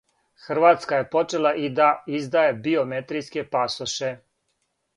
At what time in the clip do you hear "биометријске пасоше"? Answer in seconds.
2.65-4.11